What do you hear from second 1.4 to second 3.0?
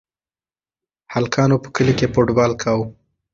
په کلي کې فوټبال کاوه.